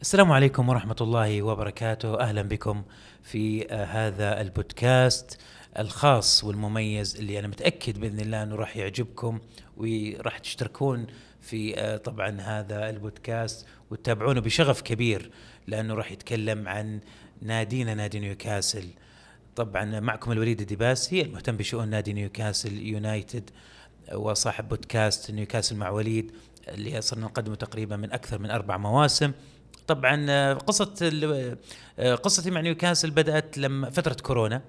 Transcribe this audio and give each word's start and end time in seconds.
السلام 0.00 0.32
عليكم 0.32 0.68
ورحمة 0.68 0.96
الله 1.00 1.42
وبركاته. 1.42 2.20
أهلا 2.20 2.42
بكم 2.42 2.82
في 3.22 3.72
آه، 3.72 3.84
هذا 3.84 4.40
البودكاست 4.40 5.38
الخاص 5.78 6.44
والمميز 6.44 7.16
اللي 7.16 7.38
أنا 7.38 7.48
متأكد 7.48 8.00
بإذن 8.00 8.20
الله 8.20 8.42
أنه 8.42 8.56
راح 8.56 8.76
يعجبكم 8.76 9.38
وراح 9.76 10.38
تشتركون 10.38 11.06
في 11.40 11.78
آه، 11.78 11.96
طبعا 11.96 12.40
هذا 12.40 12.90
البودكاست 12.90 13.66
وتتابعونه 13.90 14.40
بشغف 14.40 14.82
كبير 14.82 15.30
لأنه 15.66 15.94
راح 15.94 16.12
يتكلم 16.12 16.68
عن 16.68 17.00
نادينا 17.42 17.94
نادي 17.94 18.20
نيوكاسل. 18.20 18.88
طبعا 19.56 20.00
معكم 20.00 20.32
الوليد 20.32 20.60
الدباسي 20.60 21.22
المهتم 21.22 21.56
بشؤون 21.56 21.88
نادي 21.88 22.12
نيوكاسل 22.12 22.82
يونايتد 22.82 23.50
وصاحب 24.14 24.68
بودكاست 24.68 25.30
نيوكاسل 25.30 25.76
مع 25.76 25.90
وليد 25.90 26.32
اللي 26.68 27.00
صرنا 27.00 27.24
نقدمه 27.24 27.54
تقريبا 27.54 27.96
من 27.96 28.12
أكثر 28.12 28.38
من 28.38 28.50
أربع 28.50 28.76
مواسم. 28.76 29.32
طبعا 29.86 30.26
آه، 30.28 30.54
قصة 30.54 31.10
آه، 31.98 32.14
قصتي 32.14 32.50
مع 32.50 32.60
نيوكاسل 32.60 33.10
بدأت 33.10 33.58
لما 33.58 33.90
فترة 33.90 34.16
كورونا. 34.22 34.62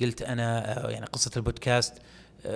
قلت 0.00 0.22
أنا 0.22 0.78
آه، 0.86 0.90
يعني 0.90 1.06
قصة 1.06 1.30
البودكاست 1.36 1.94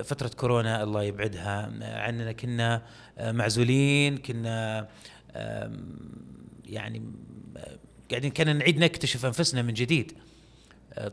فترة 0.04 0.30
كورونا 0.36 0.82
الله 0.82 1.02
يبعدها. 1.02 1.72
عننا 1.82 2.32
كنا 2.32 2.82
معزولين 3.20 4.16
كنا 4.16 4.88
يعني 6.64 7.02
قاعدين 8.10 8.30
كنا 8.30 8.52
نعيد 8.52 8.78
نكتشف 8.78 9.26
أنفسنا 9.26 9.62
من 9.62 9.74
جديد. 9.74 10.12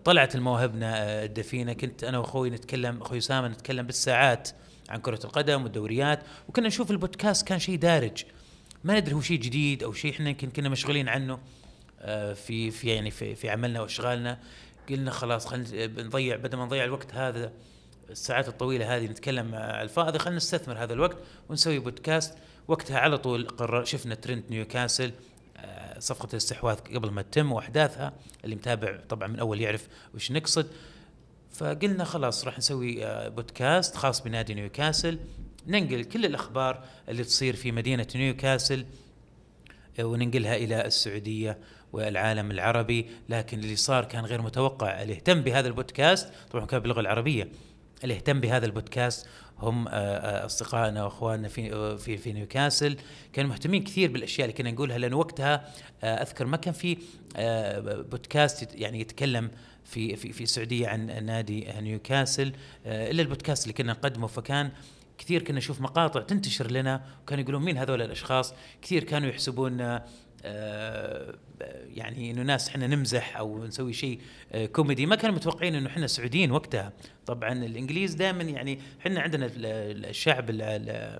طلعت 0.06 0.36
المواهبنا 0.36 1.24
الدفينة. 1.24 1.74
كنت 1.74 2.04
أنا 2.04 2.18
وأخوي 2.18 2.50
نتكلم 2.50 3.02
أخوي 3.02 3.18
أسامة 3.18 3.48
نتكلم 3.48 3.86
بالساعات 3.86 4.50
عن 4.90 5.00
كرة 5.00 5.20
القدم 5.24 5.64
والدوريات 5.64 6.20
وكنا 6.50 6.68
نشوف 6.68 6.92
البودكاست 6.92 7.48
كان 7.48 7.60
شيء 7.60 7.78
دارج. 7.78 8.24
ما 8.88 9.00
ندري 9.00 9.14
هو 9.16 9.22
شيء 9.22 9.40
جديد 9.40 9.84
أو 9.84 9.94
شيء 9.94 10.12
إحنا 10.12 10.30
يمكن 10.30 10.50
كنا 10.50 10.70
مشغولين 10.70 11.10
عنه 11.10 11.40
آه، 12.02 12.34
في 12.34 12.72
في 12.72 12.88
يعني 12.88 13.12
في, 13.12 13.36
في 13.36 13.50
عملنا 13.50 13.82
وأشغالنا. 13.82 14.40
قلنا 14.90 15.12
خلاص 15.12 15.48
خلينا 15.48 15.86
بنضيع 15.86 16.36
بدل 16.36 16.58
ما 16.58 16.66
نضيع 16.66 16.84
الوقت 16.84 17.14
هذا 17.14 17.52
الساعات 18.10 18.48
الطويلة 18.48 18.96
هذه 18.96 19.06
نتكلم 19.06 19.56
على 19.56 19.82
الفاضي 19.82 20.20
خلينا 20.20 20.38
نستثمر 20.38 20.84
هذا 20.84 20.94
الوقت 20.94 21.18
ونسوي 21.50 21.80
بودكاست. 21.80 22.38
وقتها 22.68 23.00
على 23.00 23.18
طول 23.18 23.48
قرر 23.48 23.86
شفنا 23.86 24.16
ترند 24.16 24.44
نيوكاسل 24.50 25.12
آه، 25.58 26.00
صفقة 26.00 26.30
الاستحواذ 26.32 26.76
قبل 26.76 27.10
ما 27.10 27.22
تتم 27.22 27.52
وأحداثها. 27.52 28.14
اللي 28.44 28.56
متابع 28.56 29.00
طبعا 29.10 29.28
من 29.28 29.40
أول 29.40 29.62
يعرف 29.62 29.88
وش 30.16 30.32
نقصد. 30.32 30.68
فقلنا 31.54 32.04
خلاص 32.04 32.46
راح 32.46 32.58
نسوي 32.58 33.06
آه، 33.06 33.28
بودكاست 33.28 33.96
خاص 33.96 34.22
بنادي 34.22 34.54
نيوكاسل. 34.54 35.20
ننقل 35.68 36.04
كل 36.04 36.26
الأخبار 36.26 36.84
اللي 37.10 37.24
تصير 37.24 37.56
في 37.56 37.72
مدينة 37.72 38.08
نيوكاسل 38.16 38.86
آه، 40.00 40.04
وننقلها 40.04 40.56
إلى 40.56 40.86
السعودية 40.86 41.58
والعالم 41.94 42.52
العربي. 42.52 43.10
لكن 43.30 43.60
اللي 43.60 43.76
صار 43.76 44.06
كان 44.06 44.26
غير 44.26 44.42
متوقع. 44.42 45.02
اللي 45.02 45.14
اهتم 45.14 45.42
بهذا 45.42 45.68
البودكاست 45.68 46.30
طبعا 46.52 46.66
كان 46.66 46.80
باللغة 46.80 47.00
العربية. 47.00 47.50
اللي 48.04 48.16
اهتم 48.16 48.40
بهذا 48.40 48.66
البودكاست 48.66 49.28
هم 49.60 49.88
آه، 49.88 49.92
آه، 49.92 50.46
أصدقائنا 50.46 51.04
وأخواننا 51.04 51.48
في 51.48 51.98
في 51.98 52.18
في 52.18 52.34
نيوكاسل. 52.34 52.98
كانوا 53.34 53.50
مهتمين 53.50 53.84
كثير 53.84 54.12
بالأشياء 54.12 54.50
اللي 54.50 54.58
كنا 54.58 54.72
نقولها 54.72 54.98
لأنه 54.98 55.18
وقتها 55.18 55.70
أذكر 56.04 56.46
ما 56.46 56.58
كان 56.58 56.74
في 56.74 56.98
بودكاست 58.12 58.76
يعني 58.76 59.00
يتكلم 59.00 59.52
في 59.86 60.16
في 60.16 60.34
في 60.34 60.44
السعودية 60.44 60.88
عن 60.88 61.26
نادي 61.26 61.68
نيوكاسل 61.80 62.54
إلا 62.86 63.22
البودكاست 63.22 63.64
اللي 63.64 63.74
كنا 63.74 63.92
نقدمه. 63.92 64.28
فكان 64.28 64.72
كثير 65.18 65.44
كنا 65.44 65.58
نشوف 65.58 65.82
مقاطع 65.82 66.22
تنتشر 66.22 66.72
لنا 66.72 67.02
وكانوا 67.24 67.44
يقولون 67.44 67.64
مين 67.64 67.78
هذول 67.78 68.02
الأشخاص؟ 68.02 68.54
كثير 68.82 69.04
كانوا 69.04 69.30
يحسبون 69.30 70.00
آه، 70.46 71.34
يعني 71.96 72.32
إنه 72.32 72.42
ناس 72.42 72.70
إحنا 72.70 72.88
نمزح 72.88 73.38
أو 73.38 73.66
نسوي 73.66 73.94
شيء 73.94 74.20
آه، 74.52 74.66
كوميدي. 74.66 75.06
ما 75.06 75.16
كانوا 75.16 75.36
متوقعين 75.36 75.76
إنه 75.76 75.90
إحنا 75.90 76.08
سعوديين 76.08 76.52
وقتها. 76.52 76.94
طبعا 77.26 77.52
الإنجليز 77.54 78.14
دائما 78.14 78.44
يعني 78.44 78.80
إحنا 79.02 79.22
عندنا 79.22 79.46
ال- 79.46 79.66
ال- 79.66 80.06
الشعب 80.06 80.50
ال- 80.50 80.62
ال- 80.62 81.20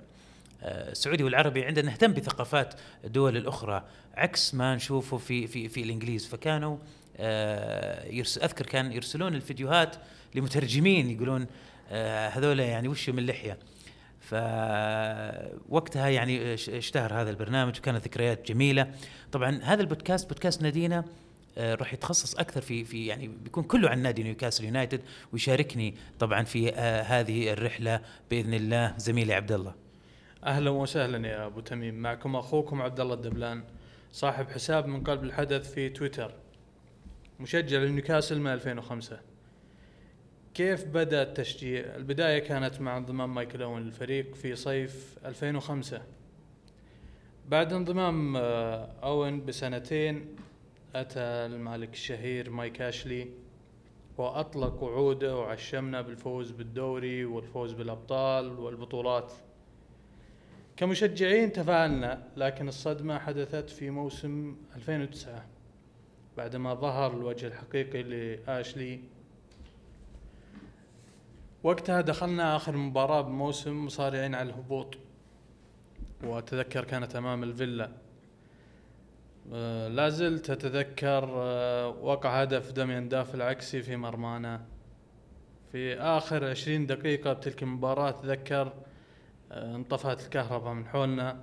آه، 0.62 0.90
السعودي 0.90 1.24
والعربي 1.24 1.64
عندنا 1.64 1.86
نهتم 1.90 2.12
بثقافات 2.12 2.74
الدول 3.04 3.36
الأخرى 3.36 3.84
عكس 4.14 4.54
ما 4.54 4.74
نشوفه 4.74 5.16
في 5.16 5.46
في 5.46 5.68
في 5.68 5.82
الإنجليز. 5.82 6.26
فكانوا 6.26 6.76
آه، 7.16 8.10
أذكر 8.20 8.66
كان 8.66 8.92
يرسلون 8.92 9.34
الفيديوهات 9.34 9.96
لمترجمين 10.34 11.10
يقولون 11.10 11.46
آه، 11.90 12.28
هذول 12.28 12.60
يعني 12.60 12.88
وش 12.88 13.10
من 13.10 13.26
لحية. 13.26 13.58
فوقتها 14.28 16.08
يعني 16.08 16.54
اش- 16.54 16.68
اشتهر 16.70 17.14
هذا 17.14 17.30
البرنامج 17.30 17.78
وكانت 17.78 18.04
ذكريات 18.04 18.48
جميلة. 18.52 18.90
طبعا 19.32 19.60
هذا 19.62 19.80
البودكاست 19.80 20.28
بودكاست 20.28 20.62
نادينا 20.62 21.04
آه، 21.58 21.74
راح 21.74 21.94
يتخصص 21.94 22.34
أكثر 22.34 22.60
في 22.60 22.84
في 22.84 23.06
يعني 23.06 23.28
بيكون 23.28 23.64
كله 23.64 23.88
عن 23.90 23.98
نادي 24.02 24.22
نيوكاسل 24.22 24.64
يونايتد 24.64 25.00
ويشاركني 25.32 25.94
طبعا 26.18 26.42
في 26.42 26.74
آه، 26.74 27.02
هذه 27.02 27.52
الرحلة 27.52 28.00
بإذن 28.30 28.54
الله. 28.54 28.94
زميلي 28.98 29.34
عبد 29.34 29.52
الله 29.52 29.74
أهلا 30.44 30.70
وسهلا 30.70 31.28
يا 31.28 31.46
أبو 31.46 31.60
تميم. 31.60 31.94
معكم 31.94 32.36
أخوكم 32.36 32.82
عبد 32.82 33.00
الله 33.00 33.14
الدبلان 33.14 33.62
صاحب 34.12 34.48
حساب 34.50 34.86
من 34.86 35.04
قلب 35.04 35.24
الحدث 35.24 35.72
في 35.74 35.88
تويتر. 35.88 36.32
مشجع 37.40 37.78
لنيوكاسل 37.78 38.40
من 38.40 38.52
2005 38.52 39.20
كيف 40.58 40.84
بدأ 40.84 41.22
التشجيع؟ 41.22 41.96
البداية 41.96 42.38
كانت 42.38 42.80
مع 42.80 42.96
انضمام 42.96 43.34
مايكل 43.34 43.62
أوين 43.62 43.82
للفريق 43.82 44.34
في 44.34 44.56
صيف 44.56 45.18
2005 45.24 46.02
بعد 47.48 47.72
انضمام 47.72 48.36
آه، 48.36 48.88
أوين 49.02 49.44
بسنتين 49.44 50.36
أتى 50.94 51.20
المالك 51.20 51.92
الشهير 51.92 52.50
مايك 52.50 52.82
أشلي 52.82 53.28
وأطلق 54.16 54.82
وعوده 54.82 55.36
وعشمنا 55.36 56.02
بالفوز 56.02 56.50
بالدوري 56.50 57.24
والفوز 57.24 57.72
بالأبطال 57.72 58.58
والبطولات. 58.58 59.32
كمشجعين 60.76 61.52
تفاعلنا 61.52 62.22
لكن 62.36 62.68
الصدمة 62.68 63.18
حدثت 63.18 63.70
في 63.70 63.90
موسم 63.90 64.56
2009 64.76 65.44
بعدما 66.36 66.74
ظهر 66.74 67.12
الوجه 67.12 67.46
الحقيقي 67.46 68.02
لآشلي 68.02 69.00
وقتها 71.62 72.00
دخلنا 72.00 72.56
آخر 72.56 72.76
مباراة 72.76 73.20
بموسم 73.20 73.84
مصارعين 73.84 74.34
على 74.34 74.50
الهبوط. 74.50 74.98
وأتذكر 76.24 76.84
كانت 76.84 77.16
أمام 77.16 77.42
الفيلا. 77.42 77.90
آه، 79.52 79.88
لا 79.88 80.08
زلت 80.08 80.50
أتذكر 80.50 81.28
آه، 81.36 81.88
وقع 81.88 82.42
هدف 82.42 82.72
دميان 82.72 83.08
داف 83.08 83.34
العكسي 83.34 83.82
في 83.82 83.96
مرمانا. 83.96 84.64
في 85.72 85.94
آخر 85.94 86.44
عشرين 86.44 86.86
دقيقة 86.86 87.32
بتلك 87.32 87.62
المباراة 87.62 88.08
أتذكر 88.08 88.72
آه، 89.52 89.76
انطفأت 89.76 90.24
الكهرباء 90.24 90.72
من 90.72 90.86
حولنا 90.86 91.40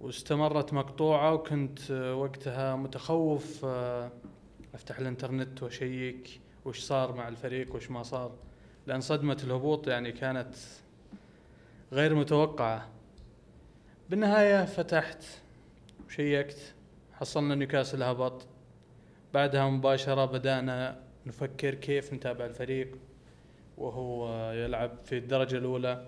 واستمرت 0.00 0.72
مقطوعة 0.72 1.34
وكنت 1.34 1.90
وقتها 1.90 2.76
متخوف 2.76 3.64
أفتح 4.74 4.98
الإنترنت 4.98 5.62
وأشيك 5.62 6.40
وش 6.64 6.80
صار 6.80 7.14
مع 7.14 7.28
الفريق 7.28 7.74
وش 7.74 7.90
ما 7.90 8.02
صار. 8.02 8.32
لأن 8.90 9.00
صدمة 9.00 9.36
الهبوط 9.44 9.88
يعني 9.88 10.12
كانت 10.12 10.54
غير 11.92 12.14
متوقعة. 12.14 12.88
بالنهاية 14.08 14.64
فتحت 14.64 15.24
وشيكت 16.06 16.74
حصلنا 17.12 17.54
نيوكاسل 17.54 18.02
هبط 18.02 18.46
بعدها 19.34 19.68
مباشرة 19.68 20.24
بدأنا 20.24 21.00
نفكر 21.26 21.74
كيف 21.74 22.12
نتابع 22.12 22.44
الفريق 22.44 22.98
وهو 23.78 24.52
يلعب 24.52 24.98
في 24.98 25.18
الدرجة 25.18 25.56
الأولى. 25.56 26.06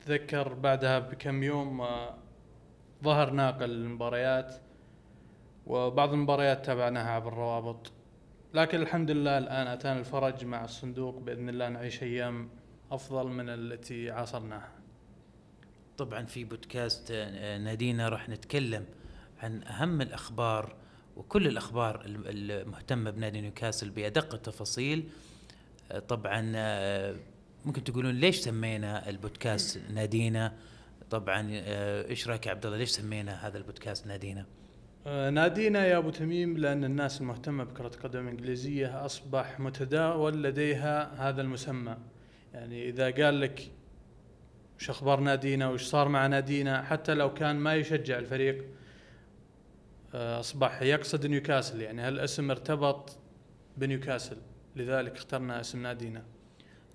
اتذكر 0.00 0.54
بعدها 0.54 0.98
بكم 0.98 1.42
يوم 1.42 1.80
آه، 1.80 2.14
ظهر 3.04 3.30
ناقل 3.30 3.70
المباريات 3.70 4.54
وبعض 5.66 6.12
المباريات 6.12 6.66
تابعناها 6.66 7.10
عبر 7.10 7.32
الروابط. 7.32 7.95
لكن 8.56 8.80
الحمد 8.82 9.10
لله 9.10 9.38
الآن 9.38 9.66
أتانا 9.66 10.00
الفرج 10.00 10.44
مع 10.44 10.64
الصندوق 10.64 11.18
بإذن 11.18 11.48
الله 11.48 11.68
نعيش 11.68 12.02
أيام 12.02 12.48
أفضل 12.90 13.26
من 13.26 13.48
التي 13.48 14.10
عاصرناها. 14.10 14.68
طبعا 15.98 16.24
في 16.24 16.44
بودكاست 16.44 17.12
نادينا 17.60 18.08
راح 18.08 18.28
نتكلم 18.28 18.84
عن 19.42 19.62
أهم 19.62 20.00
الأخبار 20.00 20.74
وكل 21.16 21.46
الأخبار 21.46 22.04
الم- 22.04 22.24
المهتمة 22.26 23.10
بنادي 23.10 23.40
نيوكاسل 23.40 23.90
بأدق 23.90 24.34
التفاصيل. 24.34 25.08
طبعا 26.08 26.40
ممكن 27.64 27.84
تقولون 27.84 28.14
ليش 28.14 28.36
سمينا 28.36 29.08
البودكاست 29.08 29.80
نادينا؟ 29.90 30.52
طبعا 31.10 31.48
إيش 32.08 32.28
رأيك 32.28 32.46
يا 32.46 32.50
عبد 32.50 32.66
الله 32.66 32.78
ليش 32.78 32.90
سمينا 32.90 33.46
هذا 33.46 33.58
البودكاست 33.58 34.06
نادينا؟ 34.06 34.46
نادينا 35.06 35.86
يا 35.86 35.98
أبو 35.98 36.10
تميم 36.10 36.58
لأن 36.58 36.84
الناس 36.84 37.20
المهتمة 37.20 37.64
بكرة 37.64 37.86
القدم 37.86 38.20
الانجليزيه 38.20 39.04
أصبح 39.04 39.60
متداول 39.60 40.42
لديها 40.42 41.28
هذا 41.28 41.42
المسمى. 41.42 41.96
يعني 42.54 42.88
إذا 42.88 43.10
قال 43.10 43.40
لك 43.40 43.70
وش 44.78 44.90
أخبار 44.90 45.20
نادينا؟ 45.20 45.68
وش 45.68 45.82
صار 45.82 46.08
مع 46.08 46.26
نادينا؟ 46.26 46.82
حتى 46.82 47.14
لو 47.14 47.34
كان 47.34 47.56
ما 47.56 47.74
يشجع 47.74 48.18
الفريق 48.18 48.64
آه، 50.14 50.40
أصبح 50.40 50.82
يقصد 50.82 51.26
نيوكاسل. 51.26 51.80
يعني 51.80 52.02
هالاسم 52.02 52.50
ارتبط 52.50 53.18
بنيوكاسل 53.76 54.36
لذلك 54.76 55.12
اخترنا 55.12 55.60
اسم 55.60 55.82
نادينا. 55.82 56.22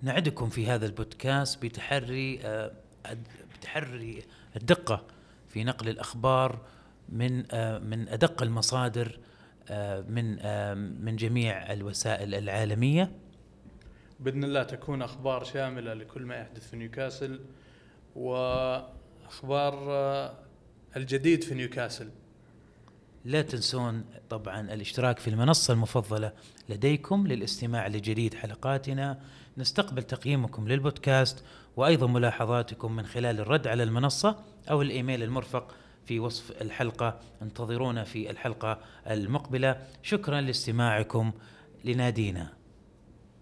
نعدكم 0.02 0.48
في 0.48 0.66
هذا 0.66 0.86
البودكاست 0.86 1.62
بتحري 1.62 2.40
آه، 2.44 2.72
بتحري 3.54 4.22
الدقة 4.56 5.06
في 5.48 5.64
نقل 5.64 5.88
الأخبار 5.88 6.66
من 7.08 7.44
آه، 7.50 7.78
من 7.78 8.08
أدق 8.08 8.42
المصادر 8.42 9.18
آه، 9.68 10.00
من 10.00 10.36
من 11.04 11.16
جميع 11.16 11.72
الوسائل 11.72 12.34
العالمية. 12.34 13.12
بإذن 14.20 14.44
الله 14.44 14.62
تكون 14.62 15.02
أخبار 15.02 15.44
شاملة 15.44 15.94
لكل 15.94 16.22
ما 16.22 16.36
يحدث 16.36 16.70
في 16.70 16.76
نيوكاسل 16.76 17.40
وأخبار 18.16 19.74
الجديد 20.96 21.44
في 21.44 21.54
نيوكاسل. 21.54 22.10
لا 23.24 23.42
تنسون 23.42 24.04
طبعا 24.30 24.60
الاشتراك 24.60 25.18
في 25.18 25.30
المنصة 25.30 25.74
المفضلة 25.74 26.32
لديكم 26.68 27.26
للاستماع 27.26 27.86
لجديد 27.86 28.34
حلقاتنا. 28.34 29.18
نستقبل 29.58 30.02
تقييمكم 30.02 30.68
للبودكاست 30.68 31.44
وأيضا 31.76 32.06
ملاحظاتكم 32.06 32.96
من 32.96 33.06
خلال 33.06 33.40
الرد 33.40 33.66
على 33.66 33.82
المنصة 33.82 34.44
أو 34.70 34.82
الإيميل 34.82 35.22
المرفق 35.22 35.74
في 36.06 36.20
وصف 36.20 36.62
الحلقة 36.62 37.20
انتظرونا 37.42 38.04
في 38.04 38.30
الحلقة 38.30 38.78
المقبلة. 39.10 39.86
شكرا 40.02 40.40
لاستماعكم 40.40 41.32
لنادينا. 41.84 42.61